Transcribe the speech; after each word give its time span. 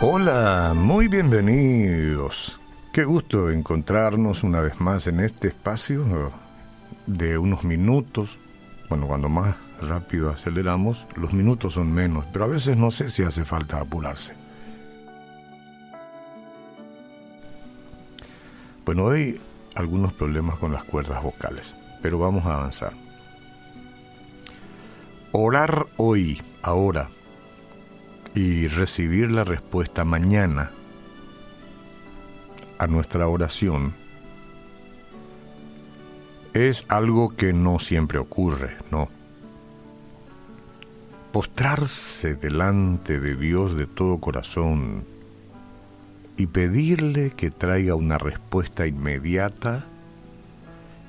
Hola, 0.00 0.74
muy 0.76 1.08
bienvenidos. 1.08 2.60
Qué 2.92 3.02
gusto 3.02 3.50
encontrarnos 3.50 4.44
una 4.44 4.60
vez 4.60 4.80
más 4.80 5.08
en 5.08 5.18
este 5.18 5.48
espacio 5.48 6.32
de 7.06 7.36
unos 7.36 7.64
minutos. 7.64 8.38
Bueno, 8.88 9.08
cuando 9.08 9.28
más 9.28 9.56
rápido 9.82 10.30
aceleramos, 10.30 11.08
los 11.16 11.32
minutos 11.32 11.74
son 11.74 11.92
menos, 11.92 12.26
pero 12.32 12.44
a 12.44 12.48
veces 12.48 12.76
no 12.76 12.92
sé 12.92 13.10
si 13.10 13.24
hace 13.24 13.44
falta 13.44 13.80
apurarse. 13.80 14.34
Bueno, 18.84 19.02
hoy 19.02 19.40
algunos 19.74 20.12
problemas 20.12 20.60
con 20.60 20.72
las 20.72 20.84
cuerdas 20.84 21.24
vocales, 21.24 21.76
pero 22.02 22.20
vamos 22.20 22.46
a 22.46 22.54
avanzar. 22.54 22.92
Orar 25.32 25.86
hoy, 25.96 26.40
ahora, 26.62 27.10
y 28.38 28.68
recibir 28.68 29.32
la 29.32 29.42
respuesta 29.42 30.04
mañana 30.04 30.70
a 32.78 32.86
nuestra 32.86 33.26
oración 33.26 33.94
es 36.52 36.84
algo 36.86 37.30
que 37.30 37.52
no 37.52 37.80
siempre 37.80 38.18
ocurre, 38.18 38.76
¿no? 38.92 39.08
Postrarse 41.32 42.36
delante 42.36 43.18
de 43.18 43.34
Dios 43.34 43.74
de 43.74 43.88
todo 43.88 44.18
corazón 44.18 45.04
y 46.36 46.46
pedirle 46.46 47.32
que 47.32 47.50
traiga 47.50 47.96
una 47.96 48.18
respuesta 48.18 48.86
inmediata 48.86 49.84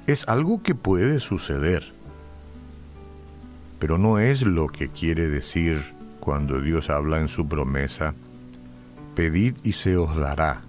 es 0.08 0.28
algo 0.28 0.64
que 0.64 0.74
puede 0.74 1.20
suceder, 1.20 1.94
pero 3.78 4.00
no 4.00 4.18
es 4.18 4.42
lo 4.42 4.68
que 4.68 4.90
quiere 4.90 5.30
decir 5.30 5.99
cuando 6.30 6.62
Dios 6.62 6.92
habla 6.92 7.20
en 7.20 7.28
su 7.28 7.48
promesa, 7.48 8.14
pedid 9.16 9.56
y 9.64 9.72
se 9.72 9.98
os 9.98 10.16
dará. 10.16 10.62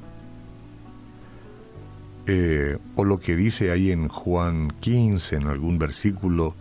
Eh, 2.27 2.78
o 2.94 3.05
lo 3.05 3.20
que 3.20 3.36
dice 3.36 3.70
ahí 3.70 3.91
en 3.91 4.08
Juan 4.08 4.72
15, 4.80 5.36
en 5.36 5.48
algún 5.48 5.78
versículo, 5.78 6.55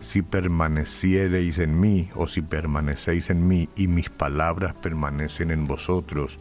si 0.00 0.22
permaneciereis 0.22 1.58
en 1.58 1.78
mí 1.78 2.08
o 2.14 2.26
si 2.28 2.40
permanecéis 2.40 3.28
en 3.28 3.46
mí 3.46 3.68
y 3.76 3.88
mis 3.88 4.08
palabras 4.08 4.72
permanecen 4.72 5.50
en 5.50 5.66
vosotros, 5.66 6.38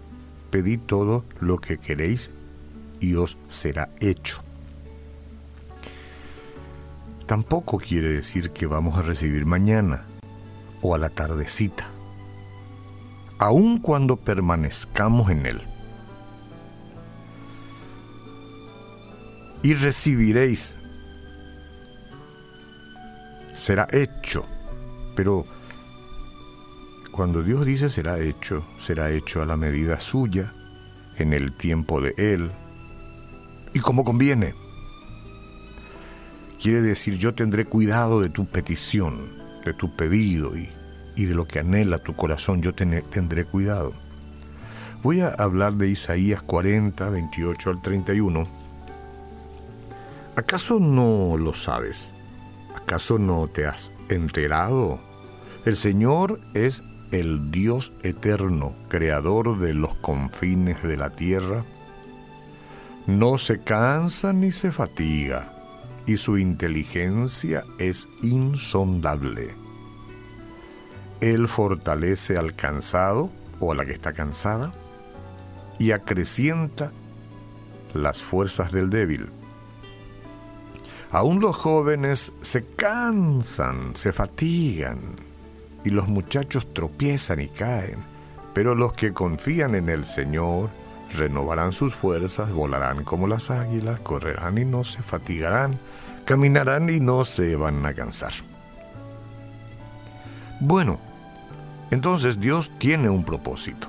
pedid 0.51 0.79
todo 0.79 1.25
lo 1.41 1.57
que 1.57 1.79
queréis 1.79 2.31
y 3.01 3.15
os 3.15 3.37
será 3.49 3.89
hecho. 3.99 4.41
Tampoco 7.27 7.77
quiere 7.77 8.07
decir 8.07 8.51
que 8.51 8.67
vamos 8.67 8.97
a 8.97 9.01
recibir 9.01 9.45
mañana 9.45 10.05
o 10.81 10.95
a 10.95 10.97
la 10.97 11.09
tardecita 11.09 11.89
aun 13.39 13.79
cuando 13.79 14.17
permanezcamos 14.17 15.29
en 15.29 15.45
Él. 15.45 15.61
Y 19.63 19.73
recibiréis. 19.73 20.77
Será 23.55 23.87
hecho. 23.91 24.45
Pero 25.15 25.45
cuando 27.11 27.41
Dios 27.41 27.65
dice 27.65 27.89
será 27.89 28.19
hecho, 28.19 28.65
será 28.77 29.09
hecho 29.09 29.41
a 29.41 29.45
la 29.45 29.55
medida 29.55 29.99
suya, 29.99 30.53
en 31.17 31.31
el 31.31 31.53
tiempo 31.53 32.01
de 32.01 32.13
Él, 32.17 32.51
y 33.73 33.79
como 33.79 34.03
conviene. 34.03 34.53
Quiere 36.61 36.81
decir, 36.81 37.17
yo 37.17 37.33
tendré 37.33 37.65
cuidado 37.65 38.19
de 38.19 38.29
tu 38.29 38.45
petición, 38.45 39.29
de 39.63 39.73
tu 39.73 39.95
pedido, 39.95 40.57
y 40.57 40.69
y 41.15 41.25
de 41.25 41.35
lo 41.35 41.45
que 41.45 41.59
anhela 41.59 41.99
tu 41.99 42.15
corazón 42.15 42.61
yo 42.61 42.73
tendré 42.73 43.45
cuidado. 43.45 43.93
Voy 45.03 45.21
a 45.21 45.29
hablar 45.29 45.75
de 45.75 45.89
Isaías 45.89 46.41
40, 46.41 47.09
28 47.09 47.69
al 47.69 47.81
31. 47.81 48.43
¿Acaso 50.35 50.79
no 50.79 51.37
lo 51.37 51.53
sabes? 51.53 52.11
¿Acaso 52.75 53.19
no 53.19 53.47
te 53.47 53.67
has 53.67 53.91
enterado? 54.09 54.99
El 55.63 55.77
Señor 55.77 56.41
es 56.53 56.83
el 57.11 57.51
Dios 57.51 57.93
eterno, 58.03 58.75
creador 58.89 59.59
de 59.59 59.73
los 59.73 59.93
confines 59.95 60.81
de 60.83 60.97
la 60.97 61.11
tierra. 61.11 61.63
No 63.07 63.37
se 63.37 63.59
cansa 63.59 64.33
ni 64.33 64.51
se 64.51 64.71
fatiga, 64.71 65.53
y 66.05 66.17
su 66.17 66.37
inteligencia 66.37 67.63
es 67.77 68.07
insondable. 68.23 69.64
Él 71.21 71.47
fortalece 71.47 72.37
al 72.37 72.55
cansado 72.55 73.31
o 73.59 73.71
a 73.71 73.75
la 73.75 73.85
que 73.85 73.93
está 73.93 74.13
cansada 74.13 74.73
y 75.79 75.91
acrecienta 75.91 76.91
las 77.93 78.21
fuerzas 78.21 78.71
del 78.71 78.89
débil. 78.89 79.29
Aún 81.11 81.39
los 81.39 81.55
jóvenes 81.55 82.33
se 82.41 82.65
cansan, 82.65 83.95
se 83.95 84.11
fatigan 84.11 84.99
y 85.83 85.91
los 85.91 86.07
muchachos 86.07 86.73
tropiezan 86.73 87.39
y 87.39 87.47
caen, 87.47 87.99
pero 88.53 88.75
los 88.75 88.93
que 88.93 89.13
confían 89.13 89.75
en 89.75 89.89
el 89.89 90.05
Señor 90.05 90.69
renovarán 91.15 91.71
sus 91.71 91.93
fuerzas, 91.93 92.51
volarán 92.51 93.03
como 93.03 93.27
las 93.27 93.51
águilas, 93.51 93.99
correrán 93.99 94.57
y 94.57 94.65
no 94.65 94.83
se 94.83 95.03
fatigarán, 95.03 95.79
caminarán 96.25 96.89
y 96.89 96.99
no 96.99 97.23
se 97.23 97.55
van 97.55 97.85
a 97.85 97.93
cansar. 97.93 98.33
Bueno, 100.67 100.97
entonces 101.91 102.39
Dios 102.39 102.71
tiene 102.79 103.07
un 103.07 103.23
propósito. 103.23 103.87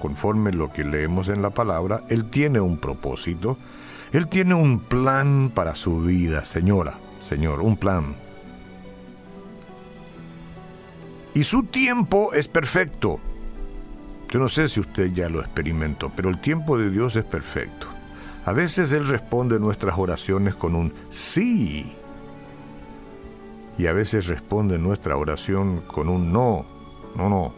Conforme 0.00 0.52
lo 0.52 0.72
que 0.72 0.84
leemos 0.84 1.28
en 1.28 1.42
la 1.42 1.50
palabra, 1.50 2.02
Él 2.08 2.30
tiene 2.30 2.60
un 2.60 2.78
propósito. 2.78 3.58
Él 4.10 4.26
tiene 4.28 4.54
un 4.54 4.78
plan 4.78 5.52
para 5.54 5.74
su 5.76 6.00
vida, 6.00 6.46
señora, 6.46 6.94
Señor, 7.20 7.60
un 7.60 7.76
plan. 7.76 8.16
Y 11.34 11.44
su 11.44 11.64
tiempo 11.64 12.32
es 12.32 12.48
perfecto. 12.48 13.20
Yo 14.30 14.38
no 14.38 14.48
sé 14.48 14.66
si 14.66 14.80
usted 14.80 15.12
ya 15.12 15.28
lo 15.28 15.40
experimentó, 15.40 16.10
pero 16.16 16.30
el 16.30 16.40
tiempo 16.40 16.78
de 16.78 16.88
Dios 16.88 17.16
es 17.16 17.24
perfecto. 17.24 17.86
A 18.46 18.54
veces 18.54 18.92
Él 18.92 19.06
responde 19.06 19.60
nuestras 19.60 19.98
oraciones 19.98 20.54
con 20.54 20.74
un 20.74 20.94
sí 21.10 21.99
y 23.78 23.86
a 23.86 23.92
veces 23.92 24.26
responde 24.26 24.78
nuestra 24.78 25.16
oración 25.16 25.82
con 25.86 26.08
un 26.08 26.32
no, 26.32 26.66
no, 27.16 27.28
no. 27.28 27.54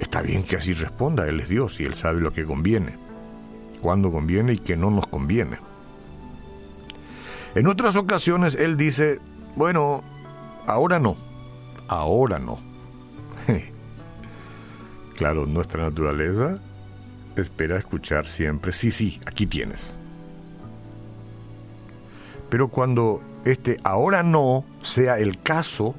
Está 0.00 0.22
bien 0.22 0.42
que 0.42 0.56
así 0.56 0.74
responda, 0.74 1.28
Él 1.28 1.40
es 1.40 1.48
Dios 1.48 1.80
y 1.80 1.84
Él 1.84 1.94
sabe 1.94 2.20
lo 2.20 2.32
que 2.32 2.44
conviene, 2.44 2.98
cuándo 3.80 4.10
conviene 4.10 4.54
y 4.54 4.58
qué 4.58 4.76
no 4.76 4.90
nos 4.90 5.06
conviene. 5.06 5.58
En 7.54 7.66
otras 7.66 7.96
ocasiones 7.96 8.54
Él 8.54 8.76
dice, 8.76 9.20
bueno, 9.54 10.02
ahora 10.66 10.98
no, 10.98 11.16
ahora 11.88 12.38
no. 12.38 12.58
claro, 15.16 15.46
nuestra 15.46 15.84
naturaleza 15.84 16.60
espera 17.36 17.78
escuchar 17.78 18.26
siempre, 18.26 18.72
sí, 18.72 18.90
sí, 18.90 19.20
aquí 19.26 19.46
tienes. 19.46 19.94
Pero 22.52 22.68
cuando 22.68 23.22
este 23.46 23.78
ahora 23.82 24.22
no 24.22 24.66
sea 24.82 25.18
el 25.18 25.40
caso, 25.40 25.94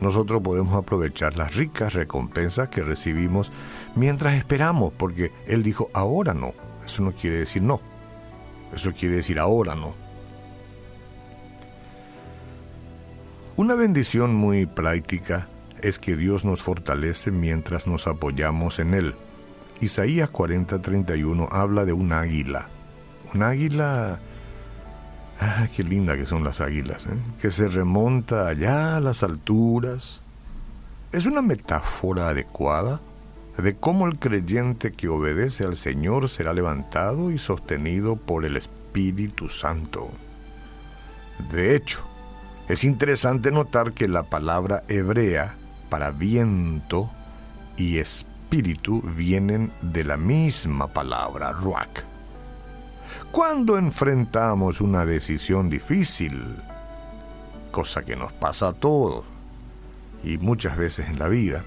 nosotros 0.00 0.40
podemos 0.40 0.72
aprovechar 0.76 1.36
las 1.36 1.56
ricas 1.56 1.94
recompensas 1.94 2.68
que 2.68 2.84
recibimos 2.84 3.50
mientras 3.96 4.36
esperamos, 4.36 4.92
porque 4.96 5.32
Él 5.48 5.64
dijo 5.64 5.90
ahora 5.92 6.32
no. 6.32 6.54
Eso 6.86 7.02
no 7.02 7.10
quiere 7.10 7.38
decir 7.38 7.62
no. 7.62 7.80
Eso 8.72 8.92
quiere 8.92 9.16
decir 9.16 9.40
ahora 9.40 9.74
no. 9.74 9.96
Una 13.56 13.74
bendición 13.74 14.32
muy 14.32 14.66
práctica 14.66 15.48
es 15.82 15.98
que 15.98 16.16
Dios 16.16 16.44
nos 16.44 16.62
fortalece 16.62 17.32
mientras 17.32 17.88
nos 17.88 18.06
apoyamos 18.06 18.78
en 18.78 18.94
Él. 18.94 19.16
Isaías 19.80 20.30
40:31 20.30 21.48
habla 21.50 21.84
de 21.84 21.92
un 21.92 22.12
águila. 22.12 22.68
Un 23.34 23.42
águila 23.42 24.20
Ah, 25.46 25.68
qué 25.76 25.82
linda 25.82 26.16
que 26.16 26.24
son 26.24 26.42
las 26.42 26.62
águilas, 26.62 27.06
¿eh? 27.06 27.10
que 27.38 27.50
se 27.50 27.68
remonta 27.68 28.48
allá 28.48 28.96
a 28.96 29.00
las 29.00 29.22
alturas. 29.22 30.22
Es 31.12 31.26
una 31.26 31.42
metáfora 31.42 32.30
adecuada 32.30 33.02
de 33.58 33.76
cómo 33.76 34.06
el 34.06 34.18
creyente 34.18 34.92
que 34.92 35.08
obedece 35.08 35.64
al 35.64 35.76
Señor 35.76 36.30
será 36.30 36.54
levantado 36.54 37.30
y 37.30 37.36
sostenido 37.36 38.16
por 38.16 38.46
el 38.46 38.56
Espíritu 38.56 39.50
Santo. 39.50 40.10
De 41.52 41.76
hecho, 41.76 42.02
es 42.66 42.82
interesante 42.82 43.50
notar 43.50 43.92
que 43.92 44.08
la 44.08 44.22
palabra 44.22 44.82
hebrea 44.88 45.56
para 45.90 46.10
viento 46.10 47.12
y 47.76 47.98
espíritu 47.98 49.02
vienen 49.14 49.72
de 49.82 50.04
la 50.04 50.16
misma 50.16 50.88
palabra, 50.88 51.52
ruach 51.52 52.13
cuando 53.30 53.78
enfrentamos 53.78 54.80
una 54.80 55.04
decisión 55.04 55.68
difícil, 55.68 56.56
cosa 57.70 58.02
que 58.02 58.16
nos 58.16 58.32
pasa 58.32 58.68
a 58.68 58.72
todos, 58.72 59.24
y 60.22 60.38
muchas 60.38 60.76
veces 60.76 61.08
en 61.08 61.18
la 61.18 61.28
vida, 61.28 61.64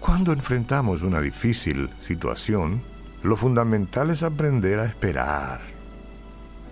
cuando 0.00 0.32
enfrentamos 0.32 1.02
una 1.02 1.20
difícil 1.20 1.90
situación, 1.98 2.82
lo 3.22 3.36
fundamental 3.36 4.10
es 4.10 4.22
aprender 4.22 4.78
a 4.78 4.84
esperar. 4.84 5.60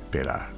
Esperar. 0.04 0.54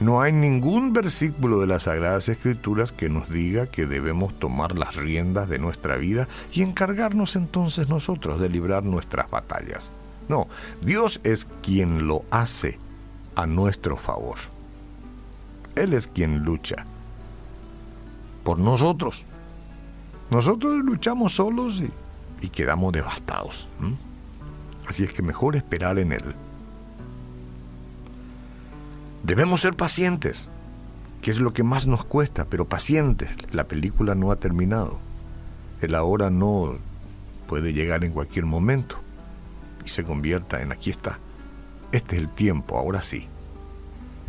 No 0.00 0.20
hay 0.20 0.32
ningún 0.32 0.92
versículo 0.92 1.60
de 1.60 1.66
las 1.66 1.84
Sagradas 1.84 2.28
Escrituras 2.28 2.90
que 2.90 3.08
nos 3.08 3.28
diga 3.28 3.66
que 3.66 3.86
debemos 3.86 4.38
tomar 4.38 4.76
las 4.76 4.96
riendas 4.96 5.48
de 5.48 5.58
nuestra 5.58 5.96
vida 5.96 6.26
y 6.52 6.62
encargarnos 6.62 7.36
entonces 7.36 7.88
nosotros 7.88 8.40
de 8.40 8.48
librar 8.48 8.82
nuestras 8.82 9.30
batallas. 9.30 9.92
No, 10.28 10.48
Dios 10.80 11.20
es 11.22 11.46
quien 11.62 12.06
lo 12.06 12.24
hace 12.30 12.78
a 13.34 13.46
nuestro 13.46 13.96
favor. 13.96 14.38
Él 15.74 15.92
es 15.92 16.06
quien 16.06 16.44
lucha 16.44 16.86
por 18.42 18.58
nosotros. 18.58 19.24
Nosotros 20.30 20.78
luchamos 20.84 21.34
solos 21.34 21.82
y, 22.40 22.48
quedamos 22.48 22.92
devastados. 22.92 23.68
Así 24.86 25.02
es 25.04 25.12
que 25.14 25.22
mejor 25.22 25.56
esperar 25.56 25.98
en 25.98 26.12
Él. 26.12 26.34
Debemos 29.22 29.62
ser 29.62 29.74
pacientes, 29.74 30.48
que 31.22 31.30
es 31.30 31.38
lo 31.38 31.54
que 31.54 31.62
más 31.62 31.86
nos 31.86 32.04
cuesta, 32.04 32.44
pero 32.44 32.68
pacientes. 32.68 33.30
La 33.50 33.64
película 33.64 34.14
no 34.14 34.30
ha 34.30 34.36
terminado. 34.36 35.00
El 35.80 35.94
ahora 35.94 36.30
no 36.30 36.76
puede 37.48 37.72
llegar 37.72 38.04
en 38.04 38.12
cualquier 38.12 38.44
momento 38.44 39.03
y 39.84 39.88
se 39.88 40.04
convierta 40.04 40.62
en 40.62 40.72
aquí 40.72 40.90
está. 40.90 41.18
Este 41.92 42.16
es 42.16 42.22
el 42.22 42.28
tiempo, 42.28 42.78
ahora 42.78 43.02
sí. 43.02 43.28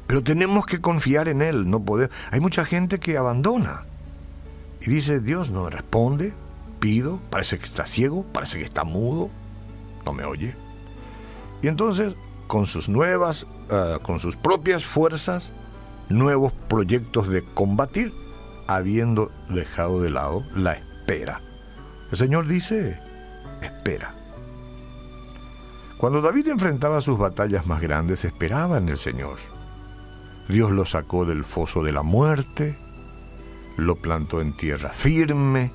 Pero 0.07 0.23
tenemos 0.23 0.65
que 0.65 0.81
confiar 0.81 1.27
en 1.27 1.41
Él, 1.41 1.69
no 1.69 1.83
poder. 1.83 2.11
Hay 2.31 2.39
mucha 2.39 2.65
gente 2.65 2.99
que 2.99 3.17
abandona 3.17 3.85
y 4.81 4.89
dice, 4.89 5.19
Dios 5.19 5.49
no 5.49 5.69
responde, 5.69 6.33
pido, 6.79 7.19
parece 7.29 7.57
que 7.57 7.65
está 7.65 7.87
ciego, 7.87 8.23
parece 8.31 8.59
que 8.59 8.65
está 8.65 8.83
mudo, 8.83 9.31
no 10.05 10.13
me 10.13 10.25
oye. 10.25 10.55
Y 11.61 11.67
entonces 11.67 12.15
con 12.47 12.67
sus 12.67 12.89
nuevas, 12.89 13.47
eh, 13.71 13.97
con 14.03 14.19
sus 14.19 14.35
propias 14.35 14.85
fuerzas, 14.85 15.51
nuevos 16.09 16.53
proyectos 16.69 17.27
de 17.27 17.43
combatir, 17.43 18.13
habiendo 18.67 19.31
dejado 19.49 20.01
de 20.01 20.11
lado 20.11 20.43
la 20.55 20.73
espera. 20.73 21.41
El 22.11 22.17
Señor 22.17 22.47
dice, 22.47 22.99
espera. 23.61 24.24
Cuando 25.97 26.21
David 26.21 26.49
enfrentaba 26.49 26.99
sus 26.99 27.17
batallas 27.17 27.65
más 27.67 27.81
grandes, 27.81 28.25
esperaba 28.25 28.77
en 28.77 28.89
el 28.89 28.97
Señor. 28.97 29.37
Dios 30.49 30.71
lo 30.71 30.85
sacó 30.85 31.25
del 31.25 31.45
foso 31.45 31.83
de 31.83 31.93
la 31.93 32.03
muerte, 32.03 32.77
lo 33.77 33.95
plantó 33.95 34.41
en 34.41 34.55
tierra 34.55 34.89
firme. 34.89 35.71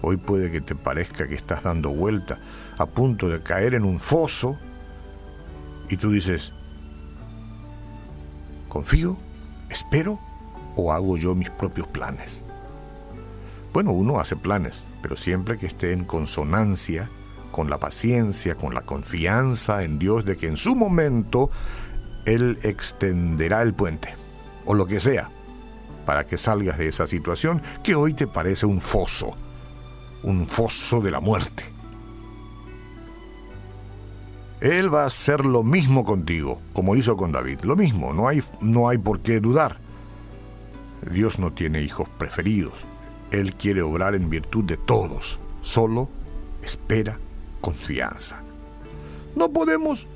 Hoy 0.00 0.16
puede 0.16 0.50
que 0.50 0.60
te 0.60 0.74
parezca 0.74 1.28
que 1.28 1.34
estás 1.34 1.62
dando 1.64 1.90
vuelta 1.90 2.40
a 2.78 2.86
punto 2.86 3.28
de 3.28 3.42
caer 3.42 3.74
en 3.74 3.84
un 3.84 4.00
foso, 4.00 4.58
y 5.90 5.96
tú 5.96 6.10
dices, 6.10 6.52
¿confío? 8.68 9.18
¿Espero? 9.68 10.18
¿O 10.76 10.92
hago 10.92 11.16
yo 11.16 11.34
mis 11.34 11.50
propios 11.50 11.86
planes? 11.88 12.44
Bueno, 13.72 13.92
uno 13.92 14.18
hace 14.18 14.36
planes, 14.36 14.86
pero 15.02 15.16
siempre 15.16 15.58
que 15.58 15.66
esté 15.66 15.92
en 15.92 16.04
consonancia 16.04 17.10
con 17.58 17.70
la 17.70 17.80
paciencia, 17.80 18.54
con 18.54 18.72
la 18.72 18.82
confianza 18.82 19.82
en 19.82 19.98
Dios 19.98 20.24
de 20.24 20.36
que 20.36 20.46
en 20.46 20.56
su 20.56 20.76
momento 20.76 21.50
Él 22.24 22.56
extenderá 22.62 23.62
el 23.62 23.74
puente, 23.74 24.14
o 24.64 24.74
lo 24.74 24.86
que 24.86 25.00
sea, 25.00 25.28
para 26.06 26.24
que 26.24 26.38
salgas 26.38 26.78
de 26.78 26.86
esa 26.86 27.08
situación 27.08 27.60
que 27.82 27.96
hoy 27.96 28.14
te 28.14 28.28
parece 28.28 28.64
un 28.64 28.80
foso, 28.80 29.34
un 30.22 30.46
foso 30.46 31.00
de 31.00 31.10
la 31.10 31.18
muerte. 31.18 31.64
Él 34.60 34.94
va 34.94 35.02
a 35.02 35.06
hacer 35.06 35.44
lo 35.44 35.64
mismo 35.64 36.04
contigo, 36.04 36.60
como 36.74 36.94
hizo 36.94 37.16
con 37.16 37.32
David. 37.32 37.62
Lo 37.62 37.74
mismo, 37.74 38.12
no 38.12 38.28
hay, 38.28 38.40
no 38.60 38.88
hay 38.88 38.98
por 38.98 39.18
qué 39.18 39.40
dudar. 39.40 39.78
Dios 41.10 41.40
no 41.40 41.52
tiene 41.52 41.82
hijos 41.82 42.08
preferidos. 42.18 42.86
Él 43.32 43.56
quiere 43.56 43.82
obrar 43.82 44.14
en 44.14 44.30
virtud 44.30 44.62
de 44.62 44.76
todos. 44.76 45.40
Solo 45.60 46.08
espera 46.62 47.18
confianza. 47.60 48.42
No 49.36 49.50
podemos, 49.50 50.06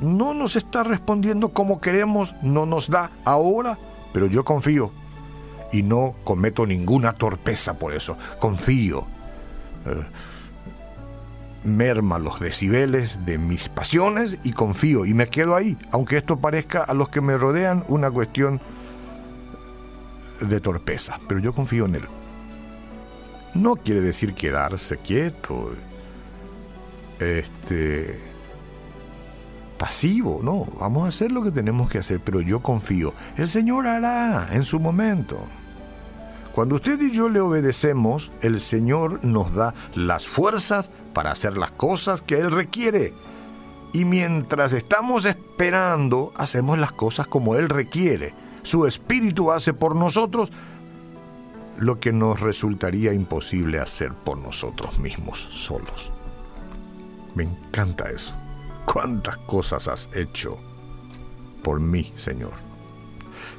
no 0.00 0.34
nos 0.34 0.56
está 0.56 0.82
respondiendo 0.82 1.50
como 1.50 1.80
queremos, 1.80 2.34
no 2.42 2.66
nos 2.66 2.88
da 2.88 3.10
ahora, 3.24 3.78
pero 4.12 4.26
yo 4.26 4.44
confío 4.44 4.92
y 5.72 5.82
no 5.82 6.14
cometo 6.24 6.66
ninguna 6.66 7.12
torpeza 7.14 7.74
por 7.74 7.94
eso. 7.94 8.16
Confío. 8.38 9.06
Eh, 9.86 10.04
merma 11.64 12.18
los 12.18 12.40
decibeles 12.40 13.24
de 13.24 13.38
mis 13.38 13.68
pasiones 13.68 14.38
y 14.42 14.52
confío 14.52 15.06
y 15.06 15.14
me 15.14 15.28
quedo 15.28 15.54
ahí, 15.54 15.78
aunque 15.92 16.16
esto 16.16 16.38
parezca 16.38 16.82
a 16.82 16.94
los 16.94 17.08
que 17.08 17.20
me 17.20 17.36
rodean 17.36 17.84
una 17.88 18.10
cuestión 18.10 18.60
de 20.40 20.60
torpeza, 20.60 21.20
pero 21.28 21.40
yo 21.40 21.52
confío 21.52 21.86
en 21.86 21.96
él. 21.96 22.08
No 23.54 23.76
quiere 23.76 24.00
decir 24.00 24.34
quedarse 24.34 24.96
quieto, 24.98 25.72
este 27.22 28.32
pasivo, 29.78 30.40
no, 30.44 30.64
vamos 30.78 31.04
a 31.04 31.08
hacer 31.08 31.32
lo 31.32 31.42
que 31.42 31.50
tenemos 31.50 31.90
que 31.90 31.98
hacer, 31.98 32.20
pero 32.20 32.40
yo 32.40 32.60
confío. 32.60 33.14
El 33.36 33.48
Señor 33.48 33.88
hará 33.88 34.48
en 34.52 34.62
su 34.62 34.78
momento. 34.78 35.38
Cuando 36.54 36.76
usted 36.76 37.00
y 37.00 37.10
yo 37.10 37.28
le 37.28 37.40
obedecemos, 37.40 38.30
el 38.42 38.60
Señor 38.60 39.24
nos 39.24 39.52
da 39.54 39.74
las 39.94 40.28
fuerzas 40.28 40.90
para 41.12 41.32
hacer 41.32 41.56
las 41.56 41.72
cosas 41.72 42.22
que 42.22 42.38
Él 42.38 42.50
requiere. 42.50 43.12
Y 43.92 44.04
mientras 44.04 44.72
estamos 44.72 45.24
esperando, 45.24 46.32
hacemos 46.36 46.78
las 46.78 46.92
cosas 46.92 47.26
como 47.26 47.56
Él 47.56 47.68
requiere. 47.68 48.34
Su 48.62 48.86
Espíritu 48.86 49.50
hace 49.50 49.74
por 49.74 49.96
nosotros 49.96 50.52
lo 51.78 51.98
que 51.98 52.12
nos 52.12 52.38
resultaría 52.38 53.12
imposible 53.12 53.80
hacer 53.80 54.12
por 54.12 54.38
nosotros 54.38 54.98
mismos 55.00 55.40
solos. 55.40 56.12
Me 57.34 57.44
encanta 57.44 58.10
eso. 58.10 58.36
¿Cuántas 58.84 59.38
cosas 59.38 59.88
has 59.88 60.08
hecho 60.14 60.56
por 61.62 61.80
mí, 61.80 62.12
Señor? 62.14 62.52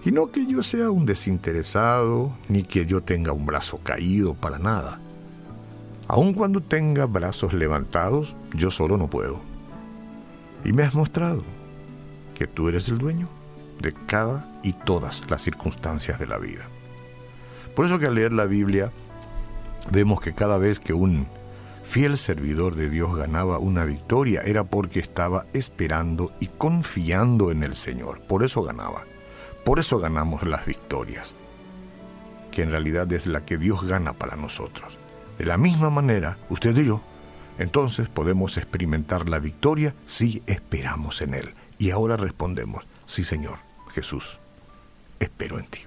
Y 0.05 0.11
no 0.11 0.31
que 0.31 0.45
yo 0.45 0.61
sea 0.63 0.91
un 0.91 1.05
desinteresado, 1.05 2.31
ni 2.49 2.63
que 2.63 2.85
yo 2.85 3.01
tenga 3.01 3.31
un 3.31 3.45
brazo 3.45 3.79
caído 3.83 4.33
para 4.33 4.59
nada. 4.59 4.99
Aun 6.07 6.33
cuando 6.33 6.61
tenga 6.61 7.05
brazos 7.05 7.53
levantados, 7.53 8.35
yo 8.53 8.69
solo 8.69 8.97
no 8.97 9.09
puedo. 9.09 9.39
Y 10.65 10.73
me 10.73 10.83
has 10.83 10.93
mostrado 10.93 11.43
que 12.35 12.47
tú 12.47 12.67
eres 12.67 12.89
el 12.89 12.97
dueño 12.97 13.29
de 13.81 13.93
cada 13.93 14.51
y 14.63 14.73
todas 14.73 15.29
las 15.29 15.41
circunstancias 15.41 16.19
de 16.19 16.27
la 16.27 16.37
vida. 16.37 16.67
Por 17.75 17.85
eso 17.85 17.99
que 17.99 18.07
al 18.07 18.15
leer 18.15 18.33
la 18.33 18.45
Biblia 18.45 18.91
vemos 19.91 20.19
que 20.19 20.33
cada 20.33 20.57
vez 20.57 20.79
que 20.79 20.93
un 20.93 21.27
fiel 21.83 22.17
servidor 22.17 22.75
de 22.75 22.89
Dios 22.89 23.15
ganaba 23.15 23.59
una 23.59 23.85
victoria 23.85 24.41
era 24.41 24.63
porque 24.63 24.99
estaba 24.99 25.45
esperando 25.53 26.31
y 26.39 26.47
confiando 26.47 27.51
en 27.51 27.63
el 27.63 27.75
Señor. 27.75 28.21
Por 28.21 28.43
eso 28.43 28.63
ganaba. 28.63 29.05
Por 29.63 29.79
eso 29.79 29.99
ganamos 29.99 30.43
las 30.43 30.65
victorias, 30.65 31.35
que 32.51 32.63
en 32.63 32.71
realidad 32.71 33.11
es 33.13 33.27
la 33.27 33.45
que 33.45 33.57
Dios 33.57 33.85
gana 33.85 34.13
para 34.13 34.35
nosotros. 34.35 34.97
De 35.37 35.45
la 35.45 35.57
misma 35.57 35.89
manera, 35.89 36.37
usted 36.49 36.75
y 36.77 36.85
yo, 36.85 37.01
entonces 37.59 38.09
podemos 38.09 38.57
experimentar 38.57 39.29
la 39.29 39.39
victoria 39.39 39.95
si 40.05 40.43
esperamos 40.47 41.21
en 41.21 41.33
Él. 41.33 41.53
Y 41.77 41.91
ahora 41.91 42.17
respondemos, 42.17 42.87
sí 43.05 43.23
Señor, 43.23 43.59
Jesús, 43.93 44.39
espero 45.19 45.59
en 45.59 45.65
ti. 45.67 45.79